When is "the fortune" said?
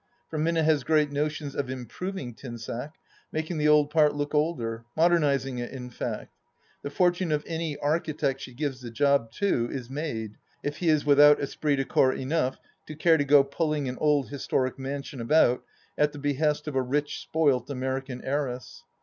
6.81-7.31